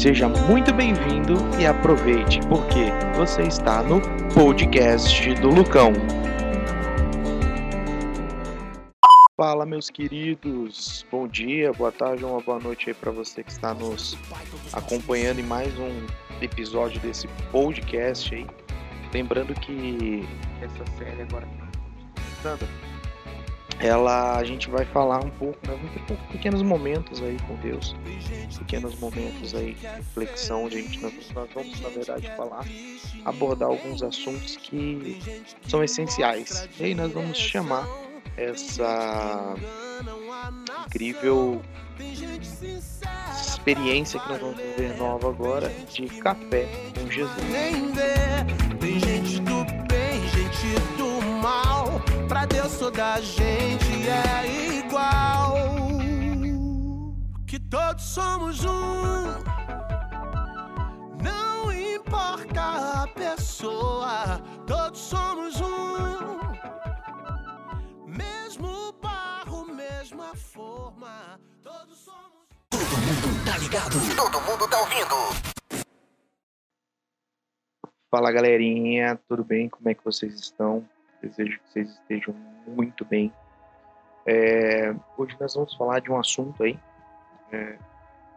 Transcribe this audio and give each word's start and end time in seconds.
Seja 0.00 0.30
muito 0.30 0.72
bem-vindo 0.72 1.34
e 1.60 1.66
aproveite, 1.66 2.40
porque 2.48 2.86
você 3.18 3.42
está 3.42 3.82
no 3.82 4.00
podcast 4.32 5.34
do 5.34 5.50
Lucão. 5.50 5.92
Fala, 9.36 9.66
meus 9.66 9.90
queridos. 9.90 11.04
Bom 11.12 11.28
dia, 11.28 11.70
boa 11.74 11.92
tarde, 11.92 12.24
uma 12.24 12.40
boa 12.40 12.58
noite 12.58 12.88
aí 12.88 12.94
para 12.94 13.10
você 13.10 13.44
que 13.44 13.50
está 13.52 13.74
nos 13.74 14.16
acompanhando 14.72 15.40
em 15.40 15.44
mais 15.44 15.70
um 15.78 16.06
episódio 16.40 16.98
desse 17.02 17.28
podcast 17.52 18.34
aí. 18.34 18.46
Lembrando 19.12 19.52
que 19.52 20.26
essa 20.62 20.90
série 20.96 21.20
agora 21.20 21.46
que 22.14 22.22
estamos 22.38 22.89
ela 23.80 24.36
a 24.36 24.44
gente 24.44 24.68
vai 24.68 24.84
falar 24.84 25.24
um 25.24 25.30
pouco, 25.30 25.58
né, 25.66 25.78
pequenos 26.30 26.62
momentos 26.62 27.22
aí 27.22 27.36
com 27.46 27.56
Deus, 27.56 27.96
pequenos 28.58 28.98
momentos 28.98 29.54
aí 29.54 29.74
de 29.74 29.86
reflexão, 29.86 30.64
onde 30.64 30.78
a 30.78 30.82
gente 30.82 31.00
nós 31.00 31.48
vamos 31.54 31.80
na 31.80 31.88
verdade 31.88 32.30
falar, 32.36 32.64
abordar 33.24 33.68
alguns 33.68 34.02
assuntos 34.02 34.56
que 34.56 35.18
são 35.66 35.82
essenciais. 35.82 36.68
E 36.78 36.84
aí 36.84 36.94
nós 36.94 37.10
vamos 37.12 37.38
chamar 37.38 37.88
essa 38.36 39.54
incrível 40.86 41.62
experiência 43.60 44.20
que 44.20 44.28
nós 44.28 44.40
vamos 44.40 44.56
viver 44.56 44.96
nova 44.96 45.28
agora 45.28 45.70
de 45.92 46.06
café 46.20 46.66
com 46.98 47.10
Jesus. 47.10 47.34
Tem 48.80 48.98
gente 49.00 49.40
do 49.40 49.64
bem, 49.86 50.20
gente 50.28 50.96
do 50.96 50.99
mal, 51.40 52.00
pra 52.28 52.44
Deus 52.46 52.76
toda 52.78 53.20
gente 53.20 54.08
é 54.08 54.78
igual. 54.78 55.54
Que 57.46 57.58
todos 57.58 58.04
somos 58.04 58.64
um. 58.64 59.24
Não 61.22 61.72
importa 61.72 63.02
a 63.02 63.08
pessoa, 63.08 64.40
todos 64.66 65.00
somos 65.00 65.60
um. 65.60 66.20
Mesmo 68.06 68.92
barro, 69.02 69.64
mesma 69.64 70.34
forma, 70.34 71.40
todos 71.62 71.98
somos. 71.98 72.46
Todo 72.70 72.80
mundo 72.80 73.44
tá 73.44 73.58
ligado, 73.58 74.16
todo 74.16 74.40
mundo 74.42 74.68
tá 74.68 74.78
ouvindo. 74.78 75.50
Fala 78.10 78.32
galerinha, 78.32 79.20
tudo 79.28 79.44
bem? 79.44 79.68
Como 79.68 79.88
é 79.88 79.94
que 79.94 80.04
vocês 80.04 80.34
estão? 80.34 80.84
Desejo 81.22 81.58
que 81.60 81.72
vocês 81.72 81.90
estejam 81.90 82.34
muito 82.66 83.04
bem. 83.04 83.32
É, 84.26 84.94
hoje 85.16 85.36
nós 85.40 85.54
vamos 85.54 85.74
falar 85.74 86.00
de 86.00 86.10
um 86.10 86.18
assunto 86.18 86.62
aí, 86.62 86.78
é, 87.52 87.78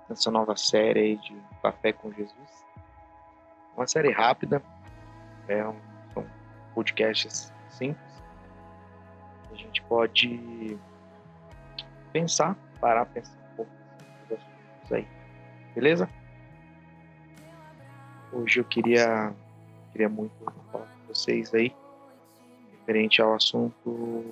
nessa 0.10 0.32
nova 0.32 0.56
série 0.56 1.00
aí 1.00 1.18
de 1.18 1.36
Café 1.62 1.94
com 1.94 2.12
Jesus. 2.12 2.66
Uma 3.76 3.88
série 3.88 4.12
rápida, 4.12 4.62
é 5.48 5.66
um, 5.66 5.80
são 6.14 6.26
podcasts 6.74 7.54
simples. 7.70 8.24
A 9.52 9.56
gente 9.56 9.82
pode 9.84 10.78
pensar, 12.12 12.56
parar, 12.80 13.06
pensar 13.06 13.34
um 13.52 13.56
pouco 13.56 13.72
nos 14.22 14.40
assuntos 14.40 14.92
aí, 14.92 15.08
beleza? 15.76 16.10
Hoje 18.32 18.60
eu 18.60 18.66
queria 18.66 19.34
queria 19.92 20.10
muito 20.10 20.34
falar 20.72 20.86
com 20.86 21.08
vocês 21.08 21.54
aí, 21.54 21.74
referente 22.84 23.22
ao 23.22 23.34
assunto, 23.34 24.26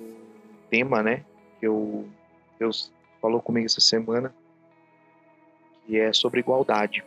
tema, 0.68 1.02
né, 1.02 1.24
que 1.58 1.66
eu, 1.66 2.06
Deus 2.58 2.92
falou 3.20 3.40
comigo 3.40 3.66
essa 3.66 3.80
semana, 3.80 4.34
que 5.86 5.98
é 5.98 6.12
sobre 6.12 6.40
igualdade. 6.40 7.02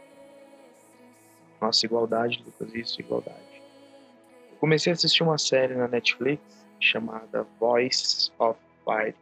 Nossa, 1.61 1.85
igualdade, 1.85 2.43
Lucas, 2.43 2.73
isso, 2.73 2.99
igualdade. 2.99 3.61
Eu 4.51 4.57
comecei 4.57 4.91
a 4.91 4.95
assistir 4.95 5.23
uma 5.23 5.37
série 5.37 5.75
na 5.75 5.87
Netflix 5.87 6.41
chamada 6.79 7.45
Voice 7.59 8.31
of 8.39 8.59
Fire, 8.83 9.15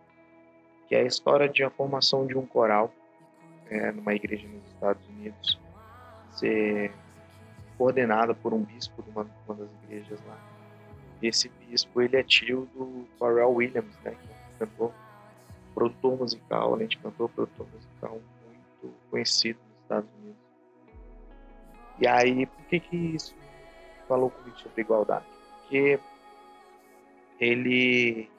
que 0.88 0.96
é 0.96 1.02
a 1.02 1.06
história 1.06 1.48
de 1.48 1.64
a 1.64 1.70
formação 1.70 2.26
de 2.26 2.38
um 2.38 2.46
coral 2.46 2.92
é, 3.70 3.92
numa 3.92 4.14
igreja 4.14 4.48
nos 4.48 4.66
Estados 4.74 5.06
Unidos. 5.10 5.60
Você 6.32 6.92
coordenada 7.78 8.34
por 8.34 8.54
um 8.54 8.64
bispo 8.64 9.02
de 9.04 9.10
uma, 9.10 9.28
uma 9.48 9.56
das 9.56 9.70
igrejas 9.84 10.20
lá. 10.26 10.53
Esse 11.24 11.48
bispo, 11.48 12.02
ele 12.02 12.18
é 12.18 12.24
tio 12.24 12.68
do 12.76 13.08
Pharrell 13.18 13.54
Williams, 13.54 13.98
né? 14.04 14.12
Um 14.12 14.58
cantor, 14.60 14.94
produtor 15.74 16.18
musical, 16.18 16.74
além 16.74 16.88
de 16.88 16.98
cantor, 16.98 17.30
produtor 17.30 17.66
musical 17.74 18.22
muito 18.82 18.94
conhecido 19.10 19.58
nos 19.70 19.82
Estados 19.84 20.10
Unidos. 20.20 20.44
E 22.00 22.08
aí, 22.08 22.46
por 22.46 22.66
que 22.66 22.80
que 22.82 22.98
isso 22.98 23.34
falou 24.06 24.30
comigo 24.32 24.60
sobre 24.60 24.82
igualdade? 24.82 25.26
Porque 25.62 26.00
ele 27.40 28.30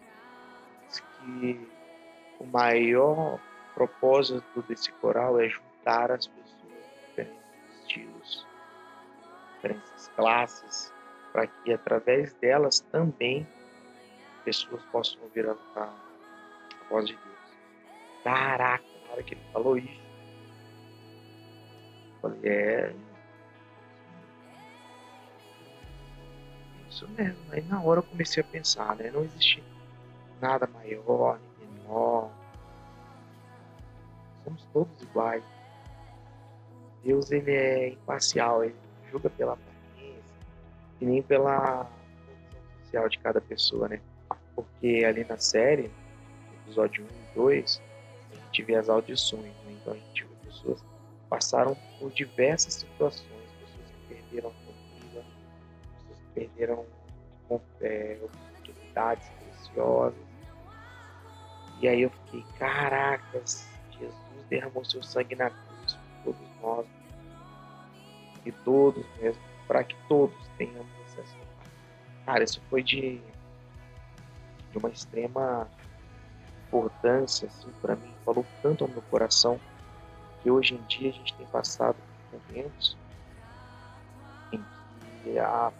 diz 0.86 1.00
que 1.00 1.68
o 2.38 2.44
maior 2.44 3.40
propósito 3.74 4.62
desse 4.68 4.92
coral 4.92 5.40
é 5.40 5.48
juntar 5.48 6.10
as 6.10 6.26
pessoas 6.26 6.62
de 6.62 7.08
diferentes 7.08 7.80
estilos, 7.80 8.46
diferentes 9.56 10.08
classes, 10.08 10.93
para 11.34 11.48
que 11.48 11.72
através 11.72 12.32
delas 12.34 12.78
também 12.78 13.44
pessoas 14.44 14.80
possam 14.92 15.20
ouvir 15.24 15.48
a, 15.48 15.56
a, 15.74 15.82
a 15.82 16.88
voz 16.88 17.08
de 17.08 17.14
Deus. 17.14 17.58
Caraca, 18.22 18.84
na 19.04 19.12
hora 19.12 19.22
que 19.24 19.34
ele 19.34 19.40
falou 19.52 19.76
isso, 19.76 20.00
eu 22.14 22.20
falei, 22.20 22.40
é. 22.44 22.94
Isso 26.88 27.08
mesmo. 27.08 27.36
Aí 27.50 27.62
na 27.62 27.82
hora 27.82 27.98
eu 27.98 28.04
comecei 28.04 28.40
a 28.40 28.46
pensar, 28.46 28.94
né? 28.94 29.10
Não 29.10 29.24
existe 29.24 29.60
nada 30.40 30.68
maior, 30.68 31.40
nem 31.58 31.68
menor. 31.68 32.30
Somos 34.44 34.64
todos 34.72 35.02
iguais. 35.02 35.42
Deus 37.02 37.32
ele 37.32 37.50
é 37.50 37.88
imparcial, 37.88 38.62
ele 38.62 38.76
julga 39.10 39.28
pela 39.30 39.56
e 41.00 41.04
nem 41.04 41.22
pela 41.22 41.90
social 42.82 43.08
de 43.08 43.18
cada 43.18 43.40
pessoa, 43.40 43.88
né? 43.88 44.00
Porque 44.54 45.04
ali 45.06 45.24
na 45.24 45.38
série, 45.38 45.90
episódio 46.62 47.04
1 47.04 47.06
e 47.06 47.34
2, 47.34 47.82
a 48.32 48.36
gente 48.36 48.62
vê 48.62 48.76
as 48.76 48.88
audições, 48.88 49.52
né? 49.64 49.72
Então 49.80 49.92
a 49.92 49.96
gente 49.96 50.24
vê 50.24 50.34
pessoas 50.46 50.80
que 50.80 50.88
passaram 51.28 51.76
por 51.98 52.10
diversas 52.12 52.74
situações, 52.74 53.26
pessoas 53.60 53.90
que 53.90 54.14
perderam 54.14 54.50
a 54.50 54.52
família, 54.52 55.24
pessoas 55.98 56.18
que 56.18 56.34
perderam 56.34 56.86
é, 57.80 58.18
oportunidades 58.22 59.28
preciosas. 59.28 60.18
E 61.80 61.88
aí 61.88 62.02
eu 62.02 62.10
fiquei, 62.10 62.44
caracas, 62.58 63.68
Jesus 63.98 64.14
derramou 64.48 64.84
seu 64.84 65.02
sangue 65.02 65.34
na 65.34 65.50
cruz 65.50 65.98
por 66.24 66.34
todos 66.34 66.60
nós, 66.62 66.86
de 68.44 68.52
todos 68.52 69.04
mesmo, 69.20 69.42
para 69.66 69.84
que 69.84 69.96
todos 70.08 70.36
tenhamos 70.56 70.86
acesso. 71.06 71.36
Cara, 72.26 72.44
isso 72.44 72.60
foi 72.70 72.82
de, 72.82 73.20
de 74.70 74.78
uma 74.78 74.90
extrema 74.90 75.68
importância, 76.68 77.46
assim, 77.46 77.70
para 77.80 77.96
mim, 77.96 78.12
falou 78.24 78.44
tanto 78.62 78.84
ao 78.84 78.90
meu 78.90 79.02
coração, 79.02 79.60
que 80.42 80.50
hoje 80.50 80.74
em 80.74 80.82
dia 80.86 81.10
a 81.10 81.12
gente 81.12 81.34
tem 81.34 81.46
passado 81.46 81.96
momentos 82.32 82.96
em 84.52 84.64
que 85.22 85.38
a, 85.38 85.72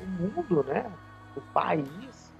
o 0.00 0.06
mundo, 0.06 0.64
né, 0.64 0.90
o 1.36 1.40
país, 1.52 2.32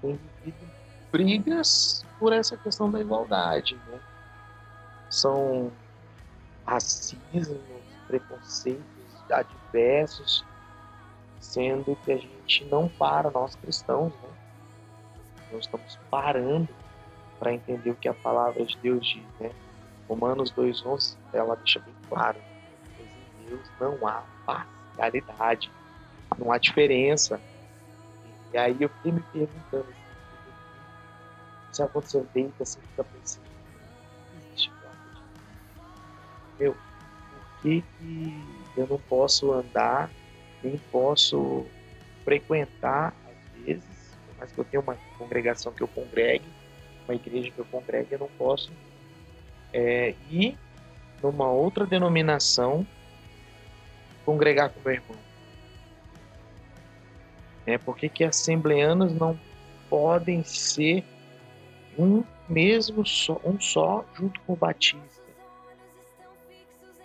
tem 0.00 0.18
vivido 0.44 0.70
brigas 1.10 2.04
por 2.18 2.32
essa 2.32 2.56
questão 2.56 2.90
da 2.90 3.00
igualdade, 3.00 3.74
né? 3.88 4.00
São 5.08 5.72
racismo, 6.64 7.60
preconceitos 8.06 8.99
adversos, 9.30 10.44
sendo 11.38 11.96
que 12.04 12.12
a 12.12 12.16
gente 12.16 12.64
não 12.66 12.88
para, 12.88 13.30
nós 13.30 13.54
cristãos, 13.56 14.12
né? 14.22 14.28
Nós 15.52 15.64
estamos 15.64 15.98
parando 16.10 16.68
para 17.38 17.52
entender 17.52 17.90
o 17.90 17.96
que 17.96 18.08
a 18.08 18.14
palavra 18.14 18.64
de 18.64 18.76
Deus 18.78 19.06
diz, 19.06 19.24
né? 19.40 19.50
Romanos 20.08 20.52
2,11, 20.52 21.16
ela 21.32 21.56
deixa 21.56 21.78
bem 21.80 21.94
claro, 22.08 22.38
pois 22.96 23.08
em 23.08 23.48
Deus 23.48 23.70
não 23.80 24.06
há 24.06 24.22
parcialidade, 24.44 25.70
não 26.38 26.52
há 26.52 26.58
diferença. 26.58 27.40
E 28.52 28.58
aí 28.58 28.76
eu 28.80 28.88
fiquei 28.88 29.12
me 29.12 29.20
perguntando, 29.32 29.86
assim, 29.88 30.52
se 31.72 31.82
aconteceu 31.82 32.26
dentro, 32.34 32.62
assim, 32.62 32.80
fica 32.80 33.04
pensando, 33.04 33.50
Meu, 36.60 36.76
que, 37.60 37.84
eu 38.76 38.86
não 38.86 38.98
posso 38.98 39.52
andar, 39.52 40.10
nem 40.62 40.78
posso 40.90 41.66
frequentar, 42.24 43.14
às 43.26 43.64
vezes, 43.64 44.18
mas 44.38 44.52
que 44.52 44.58
eu 44.58 44.64
tenho 44.64 44.82
uma 44.82 44.96
congregação 45.18 45.72
que 45.72 45.82
eu 45.82 45.88
congregue, 45.88 46.48
uma 47.06 47.14
igreja 47.14 47.50
que 47.50 47.58
eu 47.58 47.64
congregue, 47.66 48.12
eu 48.12 48.20
não 48.20 48.28
posso 48.38 48.70
é, 49.72 50.14
ir 50.30 50.56
numa 51.22 51.50
outra 51.50 51.86
denominação 51.86 52.86
congregar 54.24 54.70
com 54.70 54.80
meu 54.80 54.94
irmão? 54.94 55.18
É, 57.66 57.78
por 57.78 57.96
que, 57.96 58.08
que 58.08 58.24
assembleanos 58.24 59.12
não 59.12 59.38
podem 59.88 60.42
ser 60.44 61.04
um 61.98 62.24
mesmo 62.48 63.04
só, 63.04 63.40
um 63.44 63.60
só 63.60 64.04
junto 64.14 64.40
com 64.42 64.54
o 64.54 64.56
batista? 64.56 65.19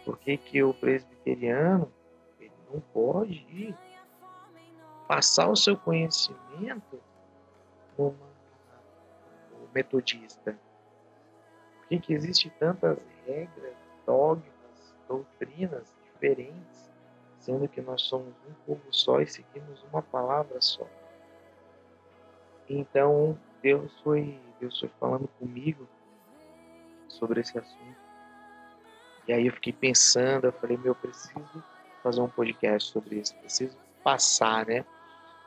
Por 0.05 0.19
que, 0.19 0.37
que 0.37 0.63
o 0.63 0.71
presbiteriano 0.71 1.91
ele 2.39 2.53
não 2.71 2.79
pode 2.79 3.75
passar 5.07 5.49
o 5.49 5.55
seu 5.55 5.75
conhecimento 5.75 7.01
como 7.97 8.15
metodista? 9.73 10.57
Por 11.79 11.87
que, 11.87 11.99
que 11.99 12.13
existem 12.13 12.51
tantas 12.59 12.99
regras, 13.25 13.75
dogmas, 14.05 14.95
doutrinas 15.07 15.91
diferentes, 16.03 16.91
sendo 17.39 17.67
que 17.67 17.81
nós 17.81 18.03
somos 18.03 18.33
um 18.47 18.53
povo 18.65 18.93
só 18.93 19.19
e 19.21 19.27
seguimos 19.27 19.83
uma 19.91 20.03
palavra 20.03 20.61
só? 20.61 20.87
Então, 22.69 23.37
Deus 23.61 23.99
foi, 24.01 24.39
Deus 24.59 24.79
foi 24.79 24.89
falando 24.99 25.27
comigo 25.39 25.87
sobre 27.07 27.41
esse 27.41 27.57
assunto. 27.57 28.04
E 29.27 29.33
aí 29.33 29.47
eu 29.47 29.53
fiquei 29.53 29.73
pensando, 29.73 30.45
eu 30.45 30.51
falei, 30.51 30.77
meu, 30.77 30.87
eu 30.87 30.95
preciso 30.95 31.63
fazer 32.03 32.21
um 32.21 32.27
podcast 32.27 32.91
sobre 32.91 33.17
isso, 33.17 33.35
preciso 33.35 33.75
passar, 34.03 34.65
né? 34.65 34.85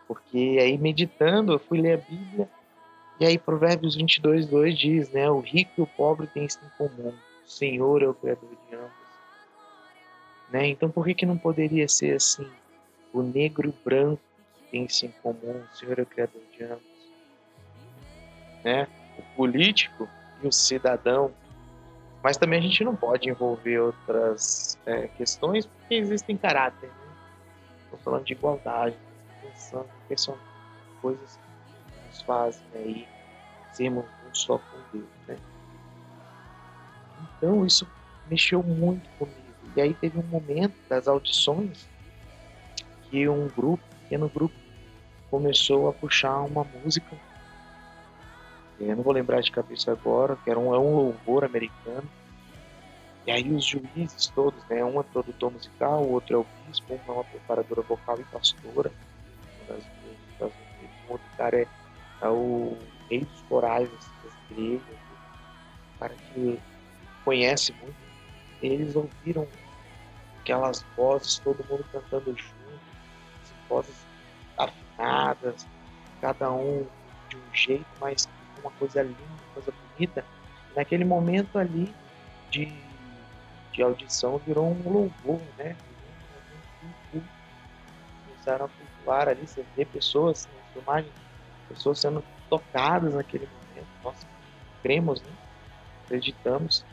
Porque 0.07 0.59
aí 0.61 0.77
meditando, 0.77 1.53
eu 1.53 1.59
fui 1.59 1.81
ler 1.81 1.95
a 1.95 1.97
Bíblia, 1.97 2.49
e 3.21 3.27
aí 3.27 3.39
Provérbios 3.39 3.95
22, 3.95 4.47
2 4.47 4.79
diz, 4.79 5.11
né? 5.11 5.31
O 5.31 5.41
rico 5.41 5.73
e 5.79 5.83
o 5.83 5.87
pobre 5.87 6.27
têm 6.27 6.45
isso 6.45 6.59
em 6.65 6.77
comum, 6.77 7.15
o 7.45 7.49
Senhor 7.49 8.03
é 8.03 8.09
o 8.09 8.15
Criador 8.15 8.51
de 8.51 8.77
ambos. 8.77 8.91
Né? 10.51 10.69
Então 10.69 10.91
por 10.91 11.05
que, 11.05 11.15
que 11.15 11.27
não 11.27 11.37
poderia 11.37 11.89
ser 11.89 12.17
assim? 12.17 12.49
O 13.13 13.23
negro 13.23 13.69
e 13.69 13.71
o 13.71 13.75
branco 13.85 14.23
têm 14.71 14.85
isso 14.85 15.07
em 15.07 15.13
comum, 15.23 15.63
o 15.73 15.77
Senhor 15.77 15.99
é 15.99 16.03
o 16.03 16.07
Criador 16.07 16.43
de 16.57 16.65
ambos 16.65 16.99
né? 18.65 18.87
O 19.17 19.23
político 19.37 20.09
e 20.43 20.47
o 20.47 20.53
cidadão. 20.53 21.33
Mas 22.23 22.37
também 22.37 22.59
a 22.59 22.63
gente 22.63 22.83
não 22.85 22.97
pode 22.97 23.29
envolver 23.29 23.79
outras 23.79 24.79
é, 24.87 25.09
questões 25.09 25.67
porque 25.67 25.95
existem 25.95 26.37
caráter. 26.37 26.91
Estou 27.85 27.99
né? 27.99 28.05
falando 28.05 28.25
de 28.25 28.33
igualdade, 28.33 28.97
pensando 29.41 29.89
são 30.17 30.37
coisas 31.01 31.37
que 31.37 32.07
nos 32.09 32.23
fazem 32.23 32.63
aí 32.75 33.09
sermos 33.73 34.05
um 34.05 34.35
só 34.35 34.59
com 34.59 34.79
Deus, 34.93 35.09
né? 35.27 35.37
Então 37.37 37.65
isso 37.65 37.87
mexeu 38.29 38.63
muito 38.63 39.09
comigo. 39.19 39.39
E 39.77 39.81
aí 39.81 39.95
teve 39.95 40.19
um 40.19 40.25
momento 40.25 40.75
das 40.89 41.07
audições 41.07 41.89
que 43.11 43.29
um 43.29 43.49
grupo, 43.49 43.83
um 43.85 44.03
pequeno 44.03 44.29
grupo, 44.29 44.55
começou 45.31 45.89
a 45.89 45.93
puxar 45.93 46.41
uma 46.41 46.65
música 46.65 47.17
eu 48.81 48.97
não 48.97 49.03
vou 49.03 49.13
lembrar 49.13 49.41
de 49.41 49.51
cabeça 49.51 49.91
agora, 49.91 50.37
que 50.37 50.51
era 50.51 50.59
um, 50.59 50.75
é 50.75 50.79
um 50.79 50.95
louvor 50.95 51.45
americano. 51.45 52.09
E 53.27 53.31
aí 53.31 53.53
os 53.53 53.65
juízes 53.65 54.29
todos, 54.29 54.65
né? 54.69 54.85
Um 54.85 55.01
é 55.01 55.03
produtor 55.03 55.53
musical, 55.53 56.03
o 56.03 56.13
outro 56.13 56.37
é 56.37 56.39
o 56.39 56.47
bispo, 56.67 56.95
um 56.95 57.13
é 57.13 57.13
uma 57.13 57.25
preparadora 57.25 57.83
vocal 57.83 58.19
e 58.21 58.25
pastora. 58.25 58.91
O 60.39 61.13
outro 61.13 61.27
cara 61.37 61.61
é, 61.61 61.67
é, 62.23 62.29
o 62.29 62.79
rei 63.11 63.21
dos 63.21 63.43
corais 63.43 63.91
das 63.91 64.33
igrejas, 64.51 64.83
um 64.87 65.99
cara 65.99 66.15
que 66.33 66.59
conhece 67.25 67.73
muito. 67.73 67.97
Eles 68.63 68.97
ouviram 68.97 69.47
aquelas 70.41 70.85
vozes, 70.97 71.39
todo 71.41 71.65
mundo 71.69 71.85
cantando 71.93 72.35
junto, 72.37 72.81
vozes 73.69 74.07
afinadas, 74.57 75.67
cada 76.21 76.51
um 76.51 76.87
de 77.29 77.37
um 77.37 77.55
jeito, 77.55 77.87
mas 78.01 78.27
uma 78.61 78.71
coisa 78.73 79.03
linda, 79.03 79.19
coisa 79.55 79.73
bonita, 79.73 80.25
naquele 80.77 81.05
momento 81.05 81.59
ali 81.59 81.95
de, 82.51 82.73
de 83.73 83.83
audição 83.83 84.39
virou 84.39 84.71
um 84.71 84.91
louvor, 84.91 85.41
né? 85.57 85.77
Começaram 88.27 88.67
a 88.67 88.69
flutuar 88.69 89.29
ali, 89.29 89.47
você 89.47 89.65
vê 89.77 89.85
pessoas 89.85 90.47
na 90.47 90.73
filmagem, 90.73 91.11
pessoas 91.69 92.01
sendo 92.01 92.25
tocadas 92.49 93.15
naquele 93.15 93.47
momento. 93.47 93.89
Nós 94.03 94.27
cremos, 94.83 95.21
né? 95.23 95.33
acreditamos. 96.09 96.85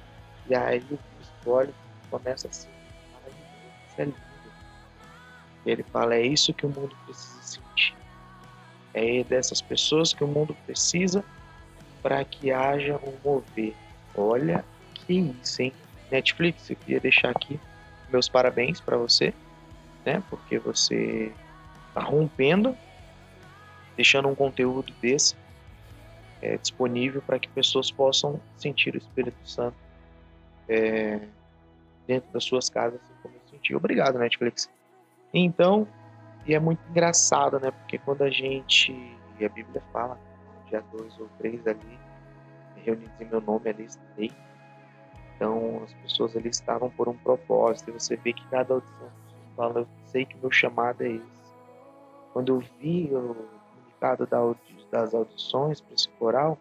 E 0.47 0.55
aí 0.55 0.79
o 0.91 0.97
Cristo 0.97 1.73
começa 2.11 2.47
assim, 2.47 2.69
isso 3.87 4.01
é 4.01 4.05
lindo. 4.05 4.17
Ele 5.65 5.83
fala, 5.83 6.15
é 6.15 6.21
isso 6.21 6.53
que 6.53 6.65
o 6.65 6.69
mundo 6.69 6.95
precisa 7.05 7.41
sentir. 7.41 7.95
É 8.93 9.23
dessas 9.23 9.61
pessoas 9.61 10.13
que 10.13 10.23
o 10.23 10.27
mundo 10.27 10.55
precisa 10.65 11.23
para 12.05 12.23
que 12.23 12.51
haja 12.51 12.99
um 13.03 13.13
mover. 13.23 13.73
Olha 14.13 14.63
que 14.93 15.35
isso, 15.41 15.63
hein? 15.63 15.73
Netflix, 16.11 16.69
eu 16.69 16.75
queria 16.75 16.99
deixar 16.99 17.31
aqui 17.31 17.59
meus 18.11 18.29
parabéns 18.29 18.79
para 18.79 18.95
você, 18.95 19.33
né? 20.05 20.21
Porque 20.29 20.59
você 20.59 21.33
está 21.87 22.01
rompendo, 22.01 22.77
deixando 23.95 24.27
um 24.27 24.35
conteúdo 24.35 24.93
desse 25.01 25.35
é, 26.43 26.57
disponível 26.57 27.23
para 27.23 27.39
que 27.39 27.49
pessoas 27.49 27.89
possam 27.89 28.39
sentir 28.55 28.93
o 28.93 28.99
Espírito 28.99 29.39
Santo 29.43 29.75
é, 30.69 31.21
dentro 32.05 32.31
das 32.31 32.43
suas 32.43 32.69
casas, 32.69 33.01
assim 33.01 33.13
como 33.23 33.33
eu 33.33 33.49
senti. 33.49 33.73
Obrigado, 33.73 34.19
Netflix. 34.19 34.69
Então, 35.33 35.87
e 36.45 36.53
é 36.53 36.59
muito 36.59 36.87
engraçado, 36.87 37.59
né? 37.59 37.71
Porque 37.71 37.97
quando 37.97 38.21
a 38.21 38.29
gente, 38.29 38.93
a 39.43 39.49
Bíblia 39.49 39.81
fala, 39.91 40.19
dois 40.81 41.17
ou 41.19 41.27
três 41.37 41.65
ali, 41.67 41.99
reunidos 42.77 43.19
em 43.19 43.25
meu 43.25 43.41
nome, 43.41 43.69
ali 43.69 43.85
estarei. 43.85 44.31
Então, 45.35 45.81
as 45.83 45.93
pessoas 45.93 46.35
ali 46.35 46.49
estavam 46.49 46.89
por 46.89 47.09
um 47.09 47.17
propósito, 47.17 47.89
e 47.89 47.93
você 47.93 48.15
vê 48.15 48.31
que 48.33 48.47
cada 48.47 48.75
audição 48.75 49.09
fala, 49.55 49.79
eu 49.79 49.87
sei 50.05 50.25
que 50.25 50.37
meu 50.37 50.51
chamado 50.51 51.03
é 51.03 51.09
esse. 51.09 51.35
Quando 52.33 52.55
eu 52.55 52.59
vi 52.79 53.09
o 53.13 53.35
comunicado 53.73 54.27
das 54.91 55.13
audições 55.13 55.81
para 55.81 55.93
esse 55.93 56.09
coral, 56.09 56.57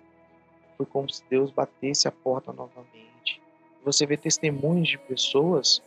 foi 0.77 0.87
como 0.87 1.09
se 1.11 1.23
Deus 1.29 1.51
batesse 1.51 2.09
a 2.09 2.13
porta 2.13 2.53
novamente. 2.53 3.41
Você 3.85 4.07
vê 4.07 4.17
testemunhos 4.17 4.89
de 4.89 4.99
pessoas 4.99 5.83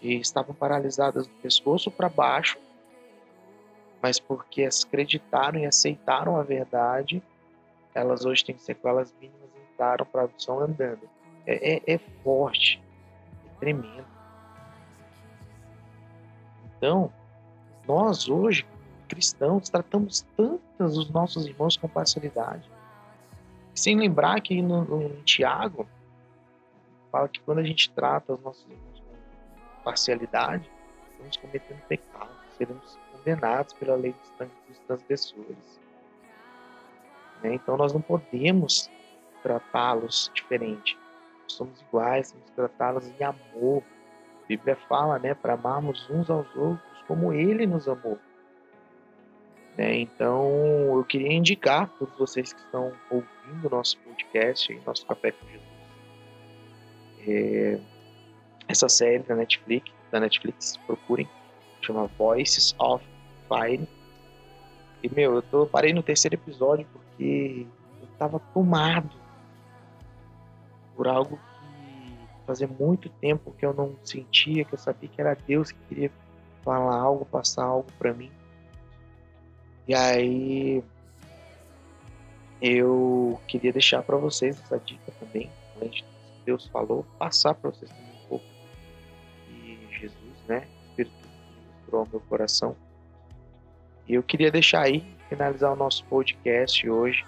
que 0.00 0.14
estavam 0.14 0.54
paralisadas 0.54 1.26
do 1.26 1.34
pescoço 1.34 1.90
para 1.90 2.08
baixo, 2.08 2.58
mas 4.02 4.18
porque 4.20 4.64
acreditaram 4.64 5.58
e 5.58 5.66
aceitaram 5.66 6.36
a 6.36 6.42
verdade, 6.42 7.22
elas 7.98 8.24
hoje 8.24 8.44
têm 8.44 8.56
sequelas 8.58 9.12
mínimas 9.20 9.50
e 9.56 9.72
entraram 9.72 10.06
para 10.06 10.22
a 10.22 10.24
audição 10.24 10.60
andando. 10.60 11.08
É, 11.46 11.74
é, 11.74 11.94
é 11.94 11.98
forte, 12.22 12.82
é 13.46 13.60
tremendo. 13.60 14.06
Então, 16.76 17.12
nós 17.86 18.28
hoje, 18.28 18.66
cristãos, 19.08 19.68
tratamos 19.68 20.24
tantos 20.36 20.96
os 20.96 21.10
nossos 21.10 21.46
irmãos 21.46 21.76
com 21.76 21.88
parcialidade. 21.88 22.70
Sem 23.74 23.96
lembrar 23.96 24.40
que 24.40 24.60
no, 24.62 24.84
no 24.84 25.22
Tiago, 25.22 25.88
fala 27.10 27.28
que 27.28 27.40
quando 27.40 27.58
a 27.58 27.64
gente 27.64 27.90
trata 27.90 28.34
os 28.34 28.40
nossos 28.42 28.64
irmãos 28.64 29.00
com 29.00 29.82
parcialidade, 29.82 30.70
estamos 31.12 31.36
cometendo 31.36 31.80
pecado, 31.88 32.30
seremos 32.56 32.98
condenados 33.12 33.72
pela 33.72 33.96
lei 33.96 34.14
dos 34.68 34.78
transgressores. 34.86 35.87
Né? 37.42 37.54
Então 37.54 37.76
nós 37.76 37.92
não 37.92 38.00
podemos 38.00 38.90
tratá-los 39.42 40.30
diferente. 40.34 40.98
Somos 41.46 41.80
iguais, 41.80 42.32
temos 42.32 42.46
que 42.50 42.56
tratá-los 42.56 43.06
em 43.06 43.24
amor. 43.24 43.82
A 44.44 44.46
Bíblia 44.46 44.76
fala, 44.88 45.18
né, 45.18 45.34
para 45.34 45.54
amarmos 45.54 46.08
uns 46.10 46.28
aos 46.30 46.46
outros 46.56 47.02
como 47.06 47.32
Ele 47.32 47.66
nos 47.66 47.88
amou. 47.88 48.18
Né? 49.76 49.96
Então 49.98 50.96
eu 50.96 51.04
queria 51.04 51.32
indicar 51.32 51.84
a 51.84 51.86
todos 51.86 52.16
vocês 52.18 52.52
que 52.52 52.60
estão 52.60 52.92
ouvindo 53.10 53.66
o 53.66 53.70
nosso 53.70 53.96
podcast, 53.98 54.82
nosso 54.84 55.06
Café 55.06 55.32
com 55.32 55.46
Jesus, 55.46 55.68
é, 57.26 57.78
essa 58.66 58.88
série 58.88 59.20
da 59.20 59.34
Netflix, 59.34 59.90
da 60.10 60.20
Netflix, 60.20 60.76
procurem, 60.86 61.28
chama 61.80 62.06
Voices 62.18 62.74
of 62.78 63.04
Fire 63.48 63.86
e, 65.02 65.14
meu, 65.14 65.36
eu 65.36 65.42
tô, 65.42 65.66
parei 65.66 65.92
no 65.92 66.02
terceiro 66.02 66.34
episódio 66.34 66.86
porque 66.92 67.66
eu 68.00 68.08
tava 68.18 68.40
tomado 68.52 69.10
por 70.96 71.06
algo 71.06 71.38
que 71.38 72.46
fazia 72.46 72.66
muito 72.66 73.08
tempo 73.08 73.52
que 73.52 73.64
eu 73.64 73.72
não 73.72 73.94
sentia, 74.02 74.64
que 74.64 74.74
eu 74.74 74.78
sabia 74.78 75.08
que 75.08 75.20
era 75.20 75.36
Deus 75.46 75.70
que 75.70 75.78
queria 75.88 76.10
falar 76.62 76.96
algo, 76.96 77.24
passar 77.24 77.64
algo 77.64 77.88
para 77.98 78.12
mim. 78.12 78.30
E 79.86 79.94
aí 79.94 80.82
eu 82.60 83.40
queria 83.46 83.72
deixar 83.72 84.02
para 84.02 84.16
vocês 84.16 84.60
essa 84.60 84.78
dica 84.78 85.12
também, 85.20 85.50
além 85.76 85.90
de 85.90 86.04
Deus 86.44 86.66
falou, 86.66 87.06
passar 87.18 87.54
para 87.54 87.70
vocês 87.70 87.90
também 87.90 88.12
um 88.24 88.28
pouco 88.28 88.44
Jesus, 89.98 90.42
né? 90.46 90.66
Espírito 90.88 91.14
ministrou 91.56 92.00
ao 92.00 92.08
meu 92.08 92.20
coração. 92.20 92.76
E 94.08 94.14
eu 94.14 94.22
queria 94.22 94.50
deixar 94.50 94.82
aí, 94.82 95.04
finalizar 95.28 95.72
o 95.72 95.76
nosso 95.76 96.04
podcast 96.06 96.88
hoje, 96.88 97.24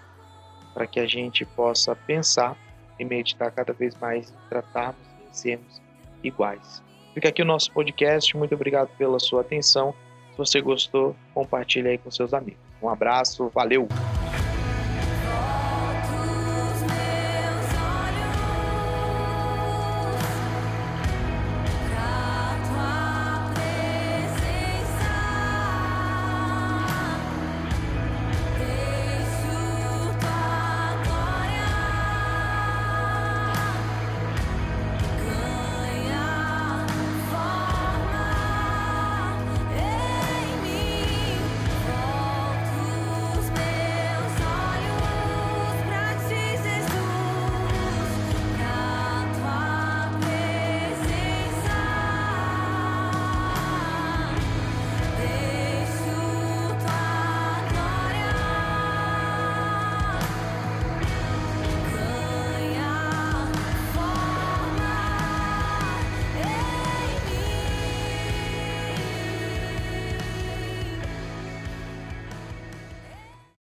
para 0.73 0.87
que 0.87 0.99
a 0.99 1.07
gente 1.07 1.45
possa 1.45 1.95
pensar 1.95 2.57
e 2.99 3.05
meditar 3.05 3.51
cada 3.51 3.73
vez 3.73 3.95
mais 3.97 4.31
em 4.31 4.49
tratarmos 4.49 5.01
e 5.31 5.37
sermos 5.37 5.83
iguais. 6.23 6.83
Fica 7.15 7.29
aqui 7.29 7.43
o 7.43 7.45
nosso 7.45 7.73
podcast. 7.73 8.37
Muito 8.37 8.55
obrigado 8.55 8.89
pela 8.97 9.19
sua 9.19 9.41
atenção. 9.41 9.95
Se 10.31 10.39
você 10.39 10.61
gostou, 10.61 11.17
compartilhe 11.35 11.89
aí 11.89 11.99
com 11.99 12.11
seus 12.11 12.33
amigos. 12.33 12.61
Um 12.83 12.89
abraço, 12.89 13.51
valeu! 13.55 13.89